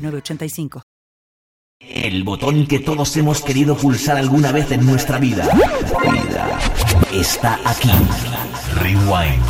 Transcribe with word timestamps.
906985. 0.00 0.82
El 1.80 2.24
botón 2.24 2.66
que 2.66 2.78
todos 2.78 3.16
hemos 3.16 3.42
querido 3.42 3.76
pulsar 3.76 4.18
alguna 4.18 4.52
vez 4.52 4.70
en 4.70 4.84
nuestra 4.84 5.18
vida. 5.18 5.48
Vida. 6.02 6.58
Está 7.12 7.58
aquí. 7.64 7.90
Rewind. 8.74 9.42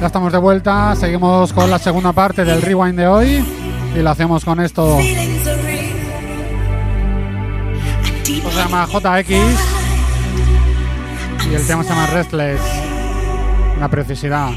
Ya 0.00 0.08
estamos 0.08 0.32
de 0.32 0.38
vuelta, 0.38 0.94
seguimos 0.96 1.54
con 1.54 1.70
la 1.70 1.78
segunda 1.78 2.12
parte 2.12 2.44
del 2.44 2.60
rewind 2.60 2.98
de 2.98 3.06
hoy 3.06 3.44
y 3.96 3.98
lo 4.00 4.10
hacemos 4.10 4.44
con. 4.44 4.60
Esto 4.60 4.98
se 8.54 8.60
llama 8.60 8.86
JX 8.86 9.30
y 11.50 11.54
el 11.54 11.66
tema 11.66 11.82
se 11.82 11.88
llama 11.88 12.06
Restless. 12.06 12.60
Una 13.76 13.88
preciosidad. 13.88 14.50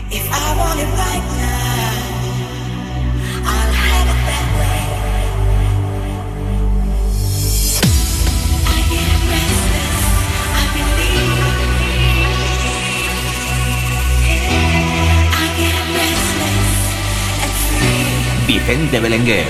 Vicente 18.45 19.00
Belenguer. 19.00 19.48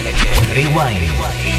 Rewind. 0.53 1.56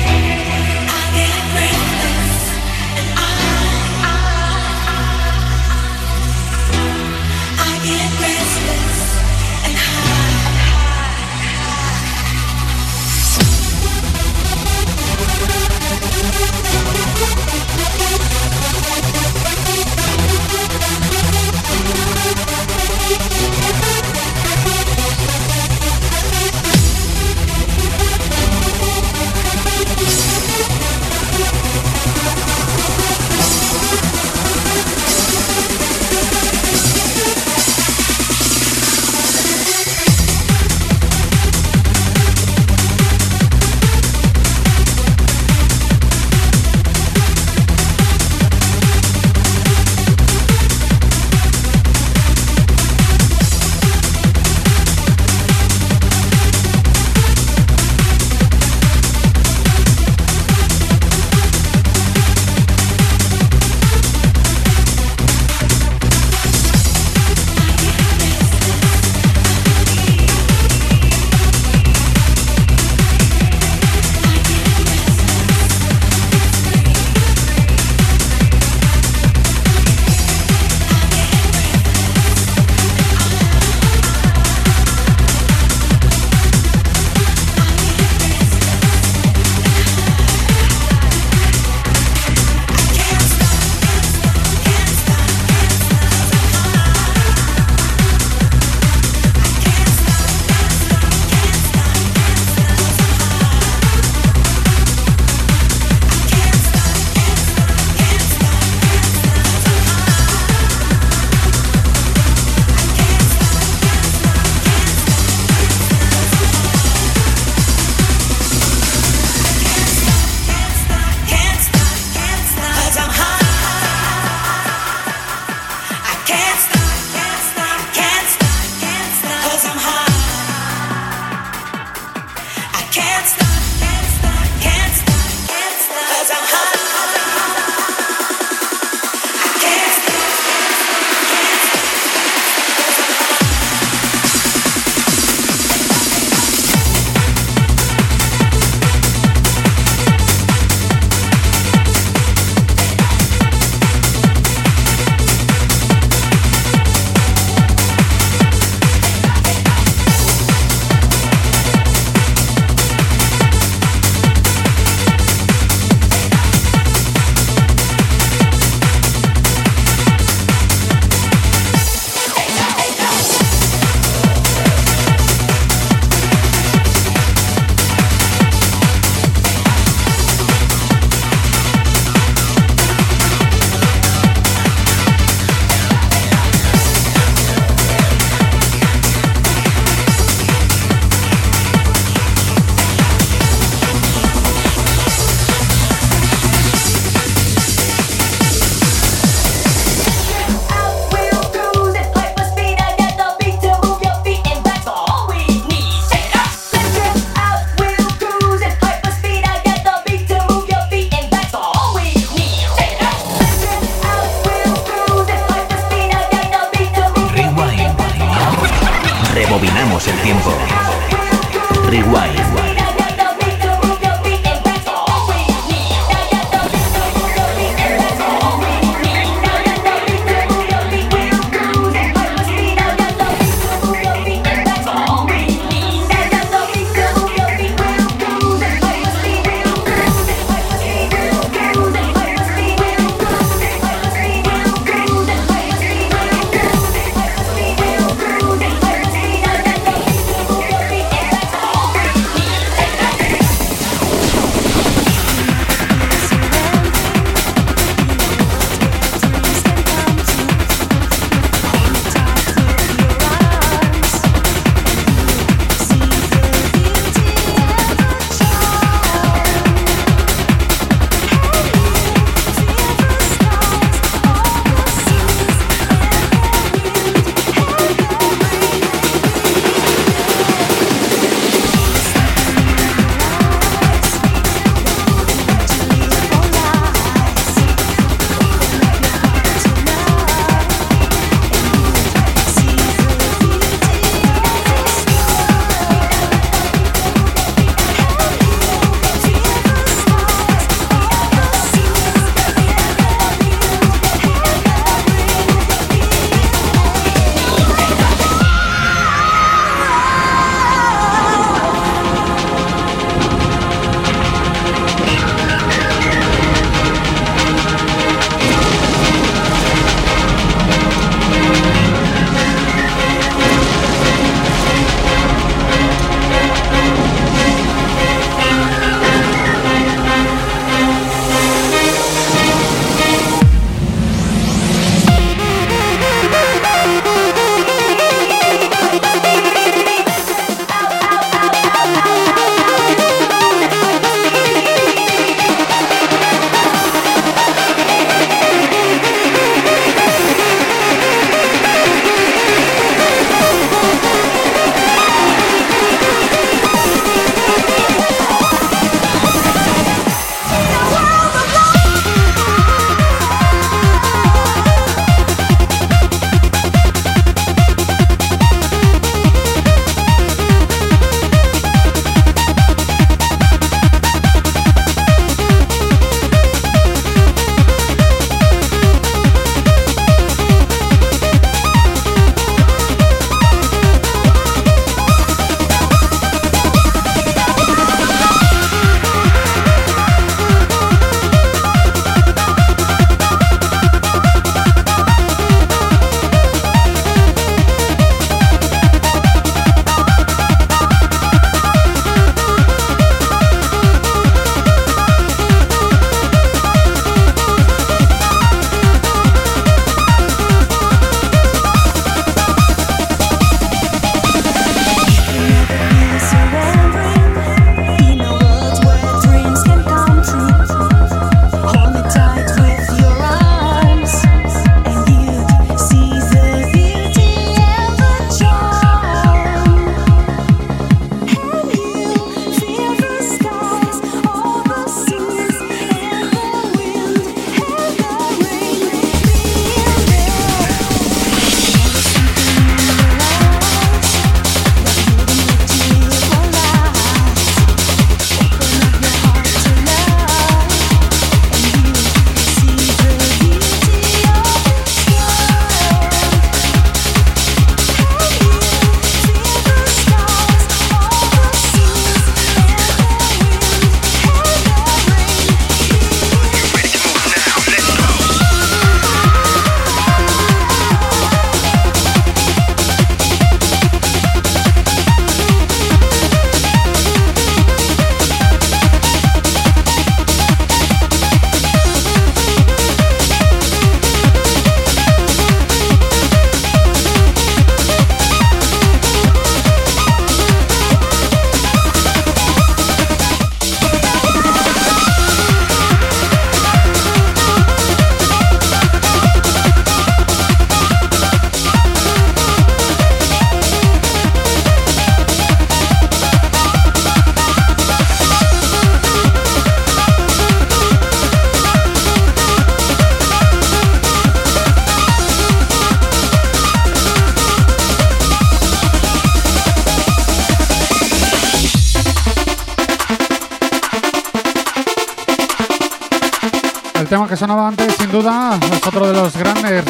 Sonaba 527.39 527.69
antes, 527.69 527.95
sin 527.95 528.11
duda, 528.11 528.59
es 528.73 528.85
otro 528.85 529.07
de 529.07 529.13
los 529.13 529.37
grandes 529.37 529.85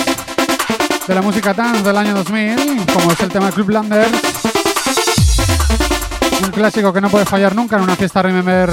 de 1.07 1.15
la 1.15 1.23
música 1.23 1.55
dance 1.55 1.83
del 1.83 1.97
año 1.97 2.15
2000, 2.15 2.85
como 2.93 3.11
es 3.11 3.21
el 3.21 3.31
tema 3.31 3.51
Club 3.51 3.71
Landers. 3.71 4.13
Un 6.45 6.51
clásico 6.51 6.93
que 6.93 7.01
no 7.01 7.09
puede 7.09 7.25
fallar 7.25 7.55
nunca 7.55 7.77
en 7.77 7.85
una 7.85 7.97
fiesta 7.97 8.21
Remember. 8.21 8.71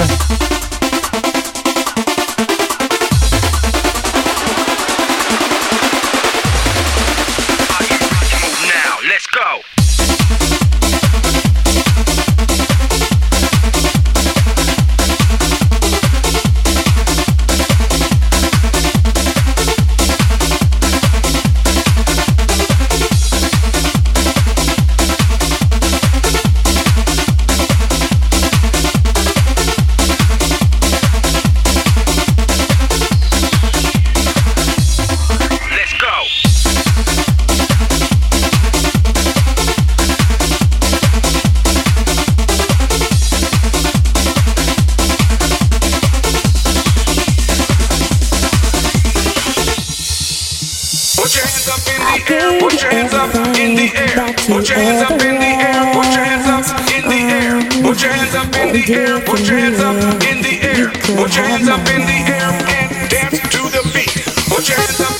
air, 59.05 59.19
put 59.21 59.47
your 59.47 59.57
hands 59.57 59.79
up 59.79 59.95
in 60.24 60.41
the 60.41 60.59
air, 60.62 60.89
put 61.15 61.35
your 61.35 61.45
hands 61.45 61.67
up 61.67 61.79
in 61.89 62.01
the 62.01 62.19
air 62.33 62.50
and 62.75 63.09
dance 63.09 63.39
to 63.39 63.62
the 63.69 63.83
beat. 63.93 64.25
Put 64.50 64.67
your 64.69 64.77
hands 64.77 65.01
up. 65.01 65.14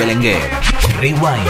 Belenguer. 0.00 0.40
Rewind. 0.98 1.46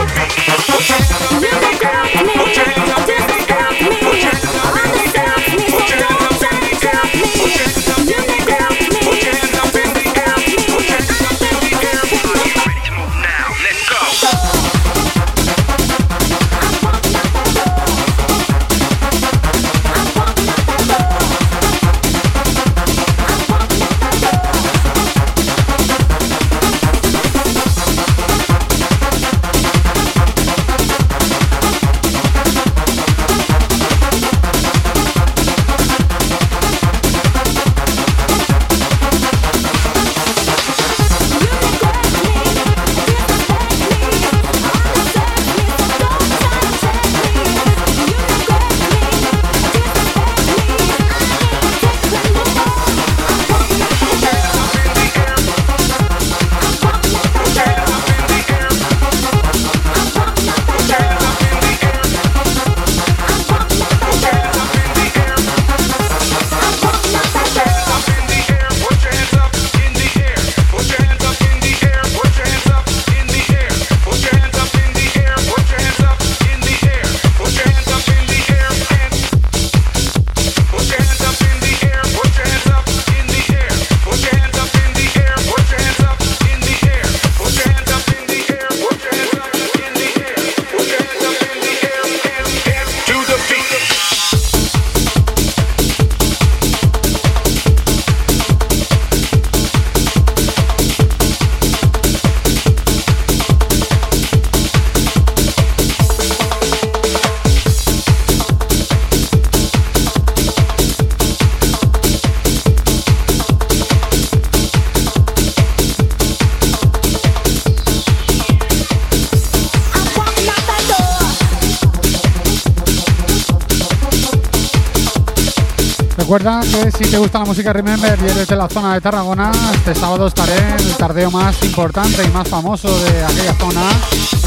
Recuerda 126.31 126.61
que 126.61 126.93
si 126.93 127.11
te 127.11 127.19
gusta 127.19 127.41
la 127.41 127.45
música 127.45 127.73
Remember 127.73 128.17
y 128.17 128.31
eres 128.31 128.47
de 128.47 128.55
la 128.55 128.69
zona 128.69 128.95
de 128.95 129.01
Tarragona, 129.01 129.51
este 129.75 129.97
sábado 129.97 130.29
estaré 130.29 130.57
en 130.57 130.79
el 130.79 130.97
tardeo 130.97 131.29
más 131.29 131.61
importante 131.65 132.23
y 132.25 132.29
más 132.29 132.47
famoso 132.47 132.87
de 133.01 133.25
aquella 133.25 133.53
zona. 133.55 133.83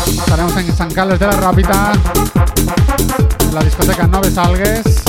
Estaremos 0.07 0.55
en 0.55 0.73
San 0.73 0.89
Carlos 0.91 1.19
de 1.19 1.27
la 1.27 1.33
Rápida, 1.33 1.91
en 3.41 3.53
la 3.53 3.61
discoteca 3.65 4.07
Nove 4.07 4.31
Salgues, 4.31 5.03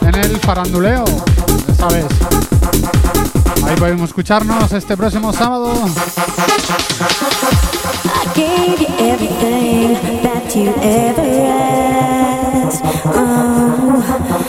en 0.00 0.14
el 0.14 0.40
faranduleo, 0.40 1.04
ya 1.68 1.74
sabes. 1.74 2.06
Ahí 3.66 3.76
podemos 3.76 4.08
escucharnos 4.08 4.72
este 4.72 4.96
próximo 4.96 5.34
sábado. 5.34 5.74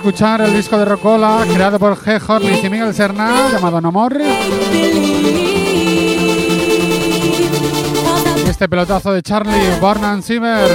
escuchar, 0.00 0.40
el 0.40 0.54
disco 0.54 0.78
de 0.78 0.86
Rocola, 0.86 1.44
creado 1.52 1.78
por 1.78 1.94
G. 1.94 2.18
Horley 2.26 2.64
y 2.64 2.70
Miguel 2.70 2.94
Serna, 2.94 3.50
llamado 3.52 3.82
No 3.82 3.92
More. 3.92 4.24
Este 8.48 8.66
pelotazo 8.66 9.12
de 9.12 9.22
Charlie, 9.22 9.78
Born 9.78 10.22
Siever. 10.22 10.70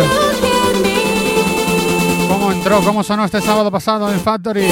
¿Cómo 2.29 2.51
entró? 2.51 2.82
¿Cómo 2.82 3.03
sonó 3.03 3.25
este 3.25 3.41
sábado 3.41 3.72
pasado 3.72 4.12
en 4.12 4.20
Factory? 4.20 4.67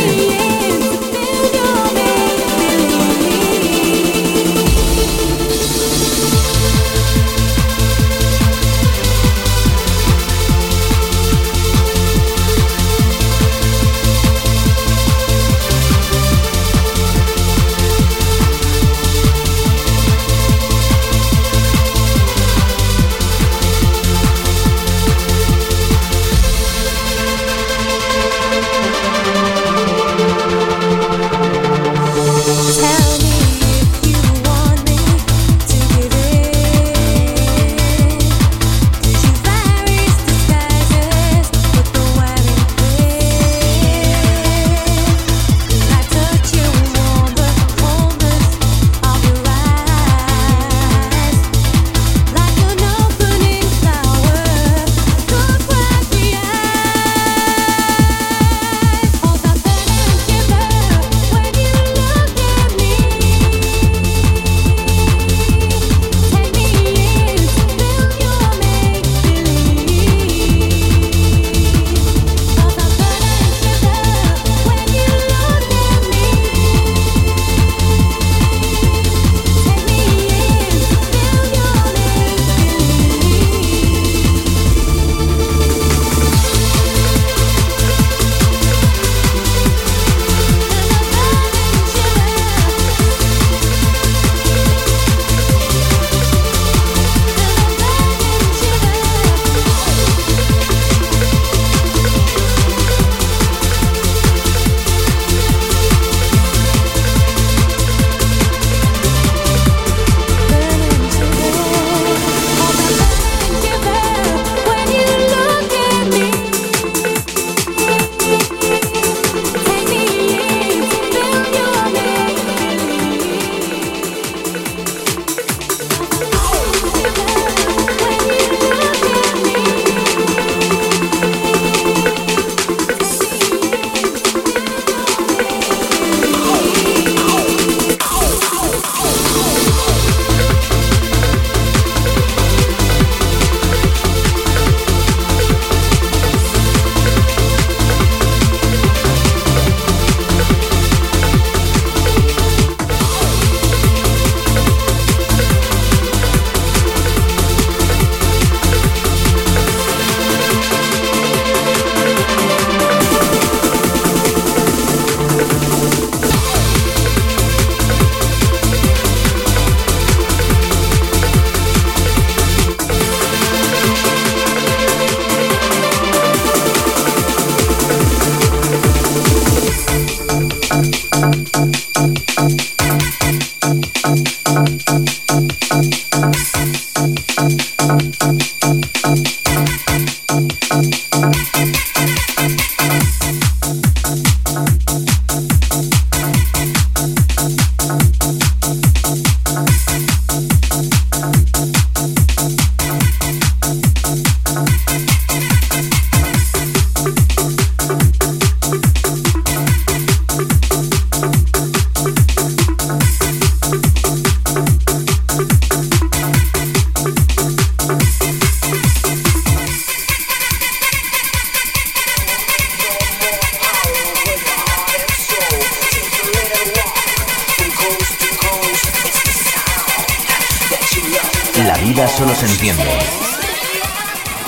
solo 232.17 232.35
se 232.35 232.45
entiende 232.45 232.99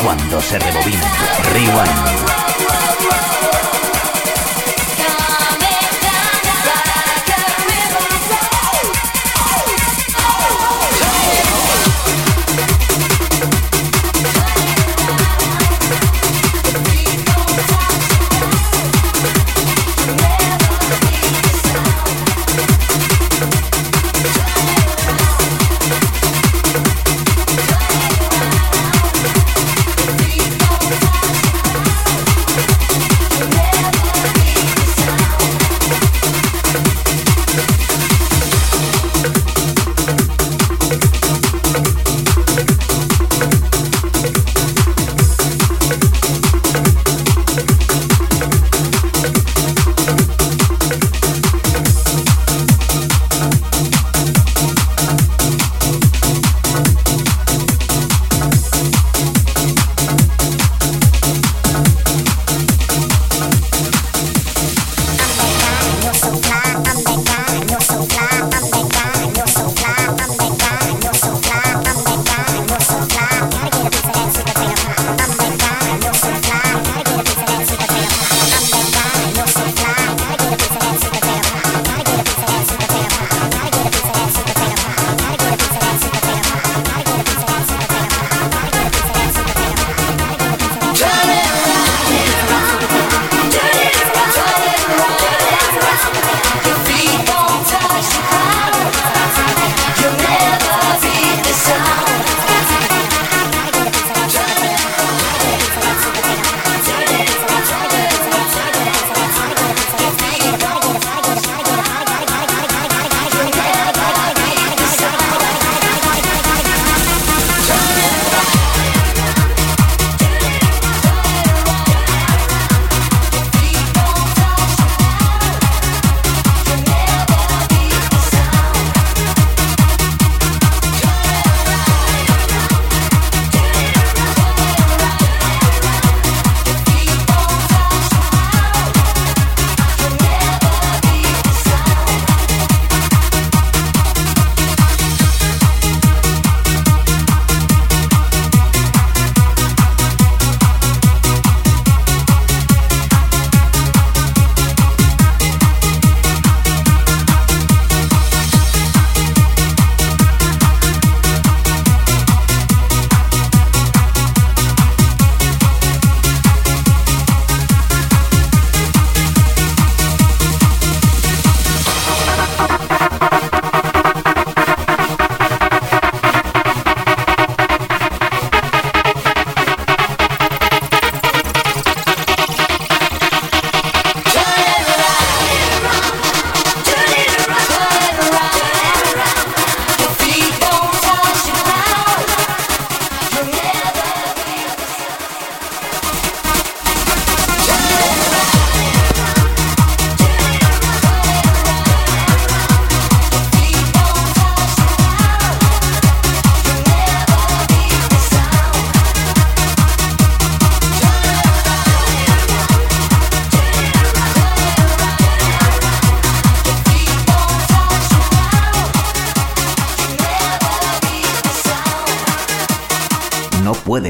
cuando 0.03 0.39
se 0.39 0.59
rebobina. 0.59 1.11
Rewind. 1.51 3.54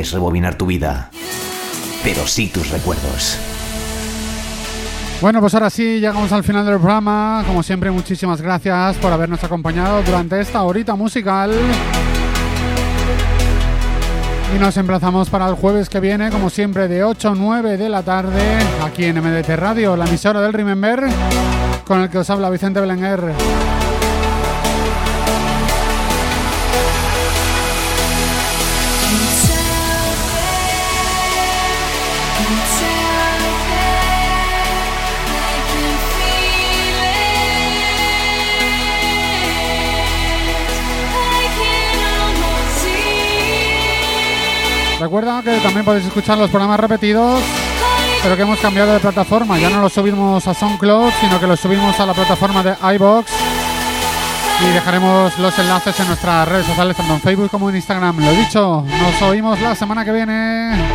Puedes 0.06 0.12
rebobinar 0.14 0.56
tu 0.56 0.68
vida, 0.68 1.10
pero 2.04 2.28
sí 2.28 2.50
tus 2.50 2.70
recuerdos. 2.70 3.38
Bueno, 5.20 5.40
pues 5.40 5.54
ahora 5.56 5.72
sí, 5.72 6.00
llegamos 6.00 6.32
al 6.32 6.44
final 6.44 6.64
del 6.66 6.76
programa. 6.76 7.44
Como 7.48 7.64
siempre, 7.64 7.90
muchísimas 7.90 8.40
gracias 8.40 8.98
por 8.98 9.12
habernos 9.12 9.44
acompañado 9.44 10.04
durante 10.04 10.40
esta 10.40 10.62
horita 10.62 10.96
musical. 10.96 11.52
Y 14.56 14.60
nos 14.60 14.78
emplazamos 14.78 15.30
para 15.30 15.48
el 15.50 15.56
jueves 15.56 15.90
que 15.90 16.00
viene, 16.00 16.30
como 16.30 16.52
siempre, 16.52 16.88
de 16.88 17.04
8 17.04 17.30
a 17.30 17.36
9 17.36 17.78
de 17.78 17.90
la 17.90 18.04
tarde, 18.04 18.60
aquí 18.84 19.06
en 19.06 19.20
MDT 19.20 19.50
Radio, 19.56 19.96
la 19.96 20.06
emisora 20.06 20.42
del 20.42 20.54
Remember, 20.54 21.04
con 21.86 22.02
el 22.02 22.10
que 22.10 22.20
os 22.20 22.30
habla 22.30 22.52
Vicente 22.52 22.80
Belenguer. 22.80 23.34
Recuerda 45.06 45.44
que 45.44 45.60
también 45.60 45.86
podéis 45.86 46.08
escuchar 46.08 46.36
los 46.36 46.50
programas 46.50 46.80
repetidos, 46.80 47.40
pero 48.24 48.36
que 48.36 48.42
hemos 48.42 48.58
cambiado 48.58 48.92
de 48.92 49.00
plataforma. 49.00 49.60
Ya 49.60 49.70
no 49.70 49.80
los 49.80 49.94
subimos 49.94 50.48
a 50.48 50.54
SoundCloud, 50.56 51.12
sino 51.22 51.40
que 51.40 51.46
los 51.46 51.60
subimos 51.60 52.00
a 52.00 52.08
la 52.08 52.16
plataforma 52.16 52.64
de 52.64 52.76
iBox. 52.96 53.32
Y 54.64 54.74
dejaremos 54.74 55.38
los 55.38 55.60
enlaces 55.60 56.00
en 56.00 56.08
nuestras 56.08 56.48
redes 56.48 56.66
sociales, 56.66 56.98
tanto 56.98 57.14
en 57.14 57.22
Facebook 57.22 57.52
como 57.52 57.70
en 57.70 57.76
Instagram. 57.76 58.20
Lo 58.20 58.32
dicho, 58.32 58.84
nos 58.84 59.22
oímos 59.22 59.62
la 59.62 59.76
semana 59.76 60.04
que 60.04 60.12
viene. 60.12 60.95